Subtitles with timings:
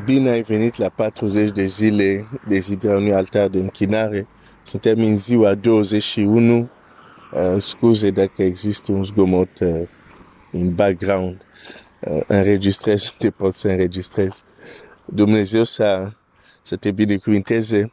[0.00, 4.28] Bine ai venit la 40 de zile de zidrea unui altar de închinare.
[4.62, 6.68] Suntem în ziua 21.
[7.32, 9.88] Uh, scuze dacă există un zgomot uh,
[10.52, 11.46] în background.
[12.00, 14.44] Uh, înregistrez unde pot să înregistrez.
[15.04, 16.10] Dumnezeu să,
[16.62, 17.92] să te binecuvinteze.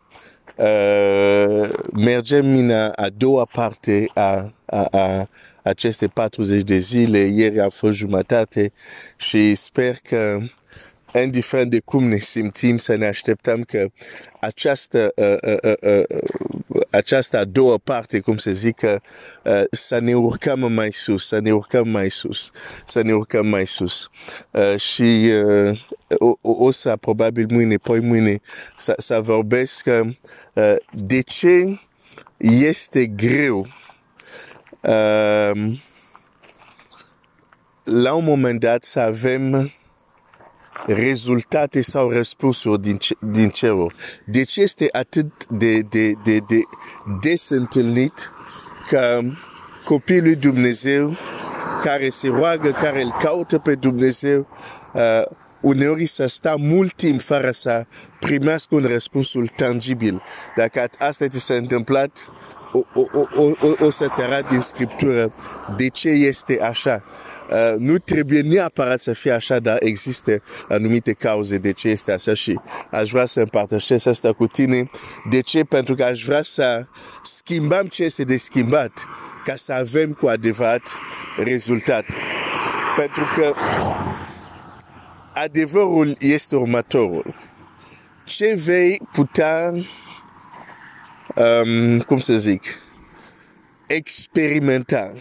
[0.56, 5.30] Uh, mergem în a, a doua parte a, a, a
[5.64, 7.18] aceste 40 de zile.
[7.18, 8.72] Ieri a fost jumătate
[9.18, 10.40] și sper că
[11.14, 13.88] indiferent de cum ne simțim, să ne așteptăm că
[14.40, 16.04] această, uh, uh, uh,
[16.68, 19.02] uh, această a doua parte, cum se zică,
[19.44, 22.52] uh, să ne urcăm mai sus, să ne urcăm mai sus,
[22.86, 24.10] să ne urcăm mai sus.
[24.52, 25.80] Uh, și uh,
[26.18, 28.40] o, o să, probabil mâine, poi mâine,
[28.78, 31.80] să, să vorbesc uh, de ce
[32.38, 33.68] este greu
[34.82, 35.72] uh,
[37.84, 39.72] la un moment dat să avem
[40.86, 43.94] rezultate sau răspunsuri din, din cerul.
[44.26, 46.62] De ce este atât de, de, de, de
[47.22, 48.32] des întâlnit
[48.88, 49.20] că
[49.86, 51.18] copilul lui Dumnezeu
[51.84, 54.48] care se roagă, care îl caută pe Dumnezeu,
[54.94, 55.22] uh,
[55.62, 57.86] uneori să sta mult timp fără să
[58.20, 60.22] primească un răspunsul tangibil.
[60.56, 62.12] Dacă asta ți s-a întâmplat,
[62.72, 63.02] o, o,
[63.36, 65.34] o, o, o să-ți arăt din Scriptură
[65.78, 67.04] de ce este așa.
[67.50, 72.34] Uh, nu trebuie neapărat să fie așa, dar există anumite cauze de ce este așa
[72.34, 72.60] și
[72.92, 74.90] aș vrea să împărtășesc asta cu tine.
[75.30, 75.64] De ce?
[75.64, 76.86] Pentru că aș vrea să
[77.24, 78.92] schimbăm ce este de schimbat
[79.46, 80.82] ca să avem cu adevărat
[81.38, 82.06] rezultat.
[82.96, 83.54] Pentru că
[85.34, 87.36] adevărul este următorul.
[88.26, 89.74] Ce vei putea,
[91.40, 92.64] um, cum să zic,
[93.88, 95.14] experimenta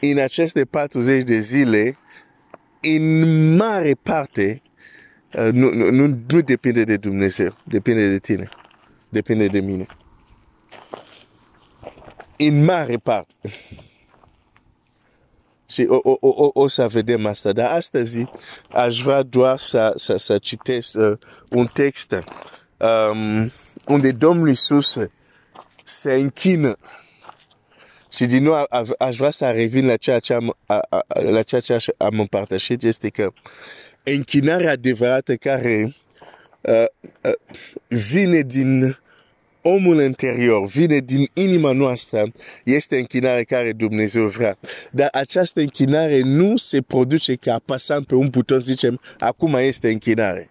[0.00, 1.98] în aceste 40 de zile,
[2.80, 4.62] în mare parte,
[5.32, 8.48] uh, nu, nu, nu, nu depinde de Dumnezeu, depinde de tine,
[9.08, 9.86] depinde de mine.
[12.36, 13.34] În mare parte.
[15.70, 17.52] Și o, o, o, o să vedem asta.
[17.52, 18.24] Dar astăzi
[18.70, 21.12] aș vrea doar să, să, să citesc uh,
[21.48, 22.12] un text
[22.76, 23.50] um,
[23.88, 24.98] unde Domnul Iisus
[25.84, 26.76] se închină
[28.12, 28.66] și din nou
[28.98, 30.56] aș vrea să revin la ceea ce am,
[31.12, 33.32] la ceea ce am împărtășit, este că
[34.02, 35.94] închinarea adevărată care
[36.60, 36.84] uh,
[37.22, 37.32] uh,
[37.88, 38.98] vine din
[39.62, 42.32] omul interior, vine din inima noastră,
[42.64, 44.58] este închinare care Dumnezeu vrea.
[44.90, 50.50] Dar această închinare nu se produce ca apasăm pe un buton, zicem, acum este închinare.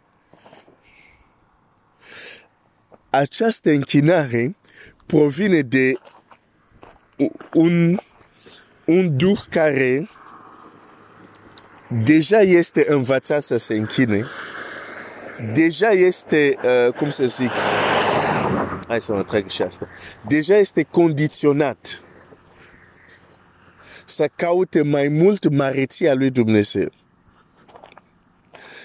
[3.18, 4.56] Această închinare
[5.06, 5.94] provine de
[7.54, 7.98] un,
[8.86, 10.10] un duh care
[12.04, 14.26] deja este învățat să se închine,
[15.54, 17.52] deja este, uh, cum să zic,
[18.88, 19.88] hai să mă trag și asta,
[20.28, 22.04] deja este condiționat
[24.06, 26.92] să caute mai mult măreția lui Dumnezeu.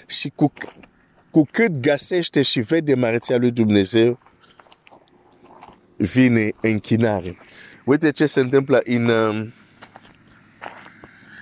[0.06, 0.52] Și cu,
[1.32, 4.18] cu cât găsește și vede măreția lui Dumnezeu,
[5.96, 7.38] vine închinare.
[7.84, 9.52] Uite ce se întâmplă în, um,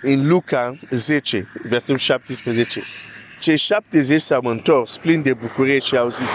[0.03, 2.83] în Luca 10, versetul 17.
[3.41, 6.31] Cei 70 s-au întors plini de bucurie și au zis,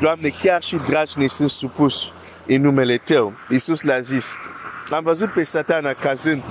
[0.00, 2.12] Doamne, chiar și dragi ne sunt supus
[2.46, 3.32] în numele Tău.
[3.50, 4.34] Iisus le-a zis,
[4.90, 6.42] am văzut pe satana cazând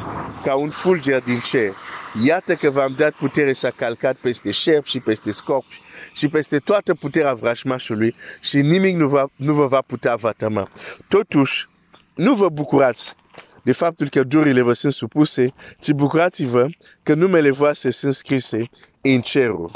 [0.43, 1.75] ca un fulger din cer.
[2.23, 5.81] Iată că v-am dat putere să calcat peste șerpi și peste scorpi
[6.13, 10.69] și peste toată puterea vrăjmașului și nimic nu, va, nu vă va putea vătăma.
[11.07, 11.67] Totuși,
[12.15, 13.15] nu vă bucurați
[13.63, 16.67] de faptul că durile vă sunt supuse, ci bucurați-vă
[17.03, 18.69] că numele voastre sunt scrise
[19.01, 19.71] în cerul.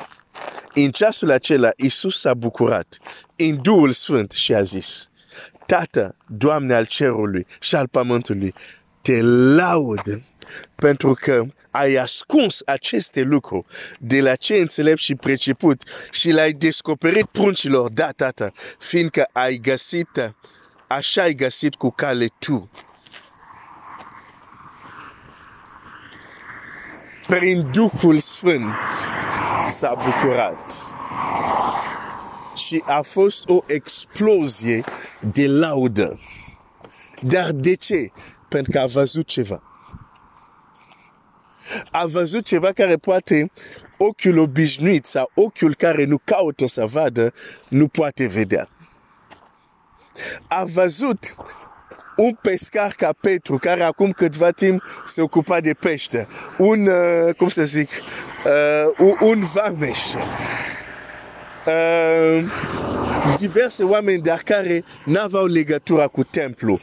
[0.74, 2.98] În ceasul acela, Iisus s-a bucurat
[3.36, 5.10] în Duhul Sfânt și a zis,
[5.66, 8.54] Tată, Doamne al cerului și al pământului,
[9.02, 10.22] te laud
[10.76, 13.66] pentru că ai ascuns aceste lucruri
[14.00, 20.34] de la ce înțelept și preceput și l-ai descoperit pruncilor, da, tată, fiindcă ai găsit
[20.88, 22.70] așa ai găsit cu cale tu.
[27.28, 28.74] Prin Duhul Sfânt
[29.68, 30.92] s-a bucurat.
[32.56, 34.84] Și a fost o explozie
[35.20, 36.20] de laudă.
[37.22, 38.12] Dar de ce?
[38.50, 39.73] Pentru că a văzut ceva.
[41.92, 43.52] A văzut ceva care poate
[43.98, 47.34] ochiul obișnuit sau ochiul care nu caută să vadă,
[47.68, 48.70] nu poate vedea.
[50.48, 51.36] A văzut
[52.16, 56.28] un pescar ca Petru, care acum câtva timp se ocupa de pește,
[56.58, 60.00] un, uh, cum să zic, uh, un, un vameș.
[61.66, 62.46] uh,
[63.38, 66.80] diverse oameni dar care n-aveau legătura cu templu,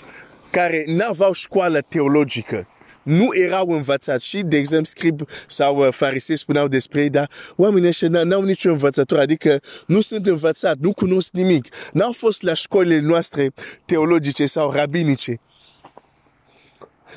[0.51, 2.67] care n-aveau școală teologică,
[3.03, 7.89] nu erau învățați și, de exemplu, scrib sau uh, farisei spuneau despre ei, dar oamenii
[7.89, 13.01] ăștia n-au nicio învățătură, adică nu sunt învățați, nu cunosc nimic, n-au fost la școlile
[13.01, 13.53] noastre
[13.85, 15.41] teologice sau rabinice.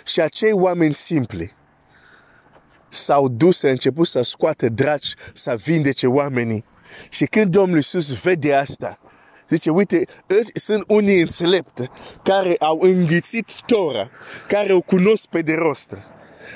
[0.05, 1.53] Și acei oameni simpli
[2.89, 6.65] s-au dus, să început să scoate dragi, să vindece oamenii.
[7.09, 8.99] Și când Domnul Iisus vede asta,
[9.55, 10.05] zice, uite,
[10.53, 11.89] sunt unii înțelepți
[12.23, 14.09] care au înghițit Tora,
[14.47, 15.97] care o cunosc pe de rost.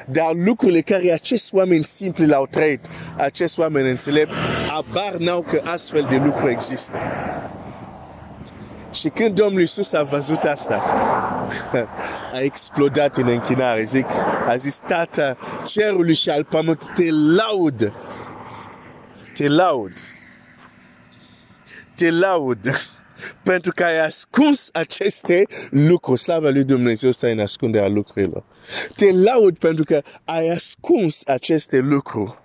[0.06, 2.86] Dar lucrurile care acești oameni simpli l-au trăit,
[3.18, 4.34] acești oameni înțelepți,
[4.72, 6.98] abar n-au că astfel de lucruri există.
[8.92, 10.76] Și când Domnul Iisus a văzut asta,
[12.34, 13.84] a explodat în închinare.
[13.84, 14.06] Zic,
[14.48, 17.94] a zis, Tata cerului și al pământului, te laud.
[19.34, 19.94] Te laud.
[21.98, 22.60] Te laud.
[23.44, 26.20] Pentru că ai ascuns aceste lucruri.
[26.20, 28.44] Slava lui Dumnezeu stă în ascunderea lucrurilor.
[28.96, 32.38] Te laud pentru că ai ascuns aceste lucruri.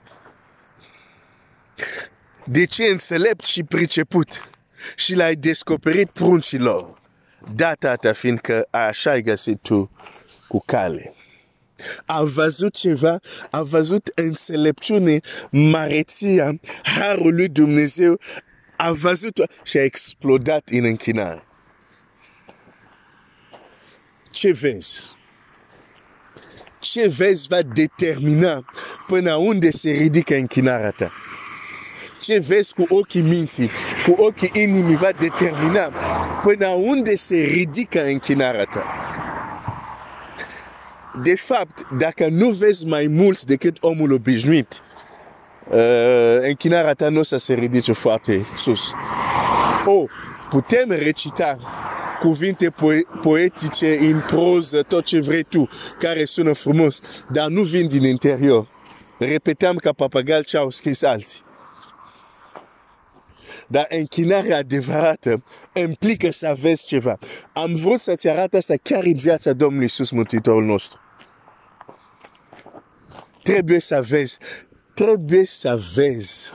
[2.45, 4.29] De ce înțelept și priceput?
[4.97, 7.01] și l-ai descoperit pruncilor.
[7.55, 9.91] Data ta fiindcă așa ai găsit tu
[10.49, 11.15] cu cale.
[12.07, 13.21] A văzut ceva,
[13.51, 15.21] a văzut înțelepciune,
[15.51, 18.19] mareția, harul lui Dumnezeu,
[18.83, 21.45] a văzut și a explodat în închinare.
[24.31, 25.17] Ce vezi?
[26.79, 28.65] Ce vezi va determina
[29.07, 31.13] până unde se ridică închinarea ta
[32.21, 33.71] ce vezi cu ochii minții,
[34.07, 35.81] cu ochii inimii va determina
[36.43, 38.85] până unde se ridică închinarea ta.
[41.23, 44.92] De fapt, dacă nu vezi mai mult decât omul obișnuit, uh,
[46.43, 48.81] închinarea ta nu o să se ridice foarte sus.
[49.87, 50.11] Oh,
[50.51, 51.59] putem recita
[52.21, 55.69] cuvinte po- poetice în proză, tot ce vrei tu,
[55.99, 57.01] care sună frumos,
[57.31, 58.69] dar nu vin din interior.
[59.19, 61.41] Repetam ca papagal ce au scris alții.
[63.67, 65.43] Dar închinarea adevărată
[65.73, 67.19] implică să vezi ceva.
[67.53, 71.01] Am vrut să-ți arăt asta chiar în viața Domnului Iisus Mântuitorul nostru.
[73.43, 74.39] Trebuie să vezi.
[74.95, 76.51] Trebuie să vezi.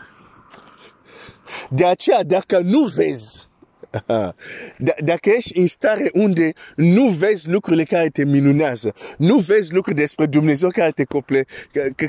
[1.69, 3.47] De aceea, dacă nu vezi,
[5.03, 10.25] dacă ești în stare unde nu vezi lucrurile care te minunează, nu vezi lucruri despre
[10.25, 11.45] Dumnezeu care te cople,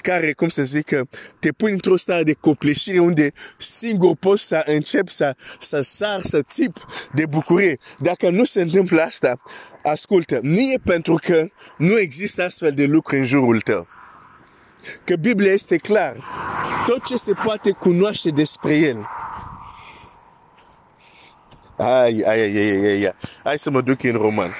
[0.02, 0.90] care, cum să zic,
[1.38, 6.42] te pui într-o stare de copleșire unde singur poți să începi să, să sar, să
[6.42, 7.78] tip de bucurie.
[7.98, 9.40] Dacă nu se întâmplă asta,
[9.82, 11.46] ascultă, nu e pentru că
[11.78, 13.97] nu există astfel de lucruri în jurul tău.
[15.04, 16.16] Că Biblia este clar.
[16.86, 19.08] Tot ce se poate cunoaște despre El
[21.78, 23.14] Ai, ai, ai, ai, ai, ai.
[23.44, 24.50] Hai să mă duc în roman.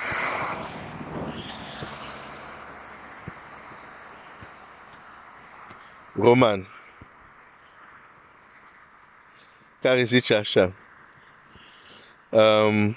[6.12, 6.68] Roman.
[9.82, 10.72] Care zice așa.
[12.30, 12.96] Um,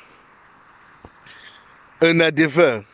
[1.97, 2.85] în adevăr,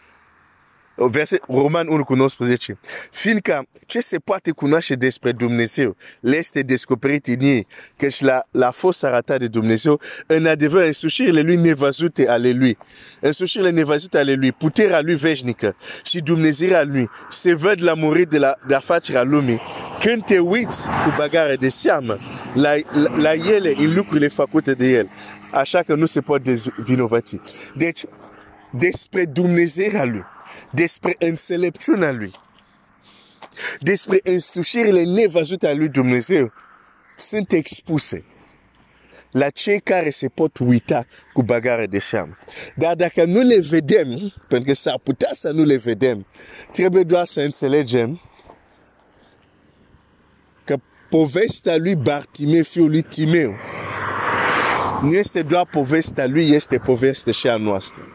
[0.97, 2.79] verset Roman 1 cu 19.
[3.11, 7.67] Fiindcă ce se poate cunoaște despre Dumnezeu le este descoperit în ei,
[7.97, 12.77] căci la, la fost arătat de Dumnezeu, în adevăr, însușirile lui nevăzute ale lui,
[13.19, 18.37] însușirile nevăzute ale lui, puterea lui veșnică și Dumnezeirea lui se văd la murit de
[18.37, 19.61] la de afacerea lumii.
[19.99, 22.18] Când te uiți cu bagare de seamă
[22.54, 25.09] la, la, la ele, în lucrurile făcute de el,
[25.51, 27.39] așa că nu se poate dezvinovăți.
[27.75, 28.04] Deci,
[28.71, 30.25] despre Dumnezeirea lui,
[30.71, 32.31] despre înțelepciunea lui,
[33.80, 36.54] despre însușirile nevăzute a lui Dumnezeu,
[37.16, 38.25] sunt expuse
[39.31, 42.37] la cei care se pot uita cu bagare de seamă.
[42.75, 46.25] Dar dacă nu le vedem, pentru că s-ar putea să nu le vedem,
[46.71, 48.21] trebuie doar să înțelegem
[50.63, 50.77] că
[51.09, 53.56] povestea lui Bartimeu, fiul lui Timeu,
[55.01, 58.07] nu este doar povestea lui, este povestea și a noastră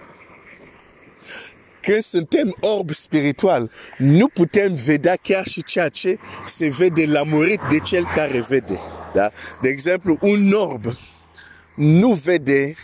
[1.83, 7.61] când suntem orbi spiritual, nu putem vedea chiar și ceea ce se vede la murit
[7.71, 8.79] de cel care vede.
[9.15, 9.31] Da?
[9.63, 10.85] De exemplu, un orb
[11.75, 12.75] nu vede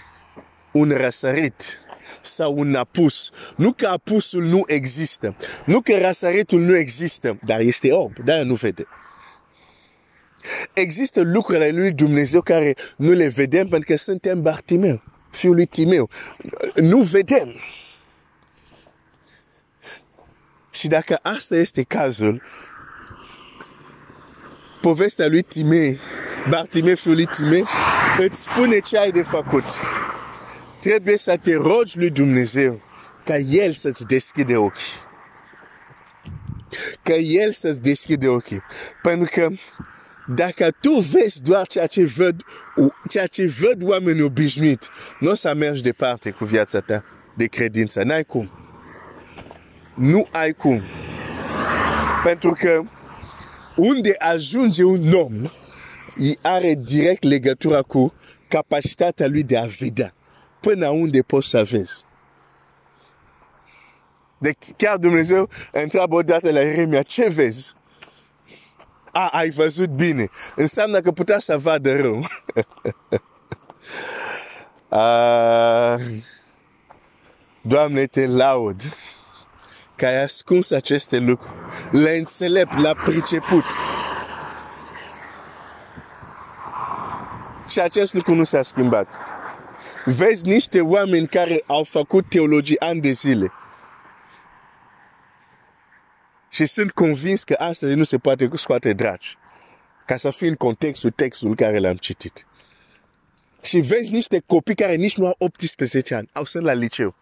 [0.73, 1.81] un răsărit
[2.21, 3.31] sau un apus.
[3.57, 5.37] Nu că apusul nu există.
[5.67, 8.87] Nu că răsăritul nu există, dar este orb, dar nu vede.
[10.73, 16.11] Există lucrurile lui Dumnezeu care nu le vedem pentru că suntem Bartimeu, fiul lui Timeu.
[16.75, 17.55] Nu vedem.
[20.79, 22.43] Și dacă asta este cazul,
[24.81, 26.01] povestea lui Timei,
[26.49, 27.65] Bartimei fiul lui Timei,
[28.19, 29.65] îți spune ce ai de făcut.
[30.81, 32.83] Trebuie să te rogi lui Dumnezeu
[33.25, 34.93] ca El să-ți deschide ochii.
[37.03, 38.63] Ca El să-ți deschide ochii.
[39.03, 39.49] Pentru că
[40.27, 42.41] dacă tu vezi doar ceea ce văd,
[43.09, 44.89] ceea ce văd oamenii obișnuit,
[45.21, 47.05] nu o să mergi departe cu viața ta
[47.37, 48.03] de credință.
[48.03, 48.58] N-ai cum.
[49.99, 50.83] Nu ai cum.
[52.25, 52.83] Pentru că
[53.77, 55.51] unde ajunge un om,
[56.43, 58.13] are direct legătura cu
[58.49, 60.15] capacitatea lui de a vedea.
[60.61, 62.05] Până unde poți să vezi.
[64.39, 67.75] Deci chiar Dumnezeu întreabă odată la Ieremia, ce vezi?
[69.13, 70.29] A, ai văzut bine.
[70.57, 72.27] Înseamnă că putea să vadă rău.
[74.89, 75.99] A,
[77.61, 78.83] Doamne, te laud
[79.99, 81.55] că ai ascuns aceste lucruri.
[81.91, 83.65] Le înțelept, l-a priceput.
[87.69, 89.09] Și acest lucru nu s-a schimbat.
[90.05, 93.53] Vezi niște oameni care au făcut teologie ani de zile.
[96.49, 99.37] Și sunt convins că astăzi nu se poate scoate dragi.
[100.07, 102.47] Ca să fie în contextul textul care l-am citit.
[103.63, 107.15] Și vezi niște copii care nici nu au 18 ani, au sunt la liceu.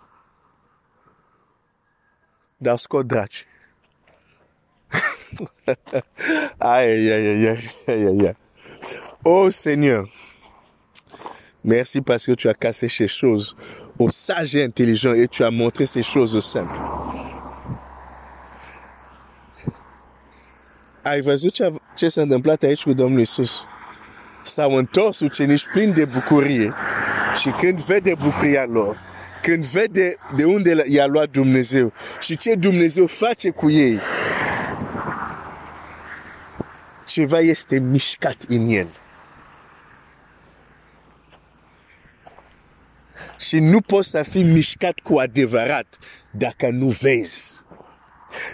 [2.61, 3.45] Dragi.
[6.61, 7.59] aïe, aïe, aïe,
[7.89, 8.35] aïe, aïe.
[9.25, 10.07] Oh Seigneur,
[11.65, 13.57] merci parce que tu as cassé ces choses
[13.99, 16.79] aux sages et intelligents et tu as montré ces choses aux simples.
[21.07, 21.55] ai văzut
[21.95, 23.65] ce s-a întâmplat aici cu Domnul Isus?
[24.43, 26.73] S-au întors ucenici plini de bucurie
[27.41, 28.99] și când vede bucuria lor,
[29.47, 34.01] când vede de unde i-a luat Dumnezeu și ce Dumnezeu face cu ei,
[37.07, 38.89] ceva este mișcat în el.
[43.39, 45.99] Și nu poți să fii mișcat cu adevărat
[46.31, 47.63] dacă nu vezi.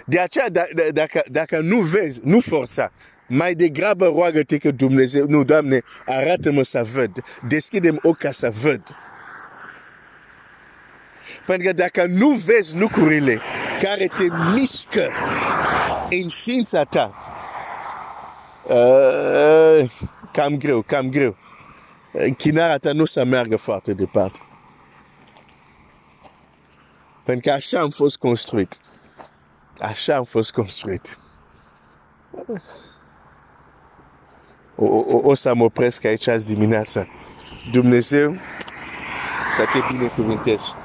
[0.05, 2.91] De aceea, da, da, dacă, dacă nu vezi, nu forța,
[3.27, 9.02] mai degrabă roagă-te că Dumnezeu, nu, Doamne, arată-mă să văd, deschide-mi ochi să văd.
[11.45, 13.41] Pentru că dacă nu vezi lucrurile
[13.81, 15.11] care te mișcă
[16.09, 17.13] în ființa ta,
[18.63, 19.91] uh,
[20.31, 21.37] cam greu, cam greu.
[22.11, 24.39] Închinarea ta nu să meargă foarte departe.
[27.23, 28.79] Pentru că așa am fost construit.
[29.79, 31.17] Așa am fost construit.
[34.75, 37.07] O, o, o să mă opresc aici azi dimineața.
[37.71, 38.35] Dumnezeu
[39.55, 40.82] să te binecuvânteze.